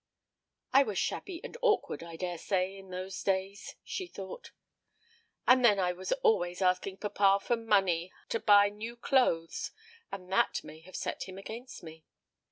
[0.73, 4.49] "I was shabby and awkward, I daresay, in those days," she thought;
[5.45, 9.69] "and then I was always asking papa for money to buy new clothes;
[10.11, 12.03] and that may have set him against me.